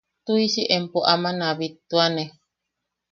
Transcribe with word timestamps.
Tuʼisi 0.25 0.61
empo 0.75 0.99
aman 1.13 1.37
a 1.47 1.57
bittuane... 1.59 2.23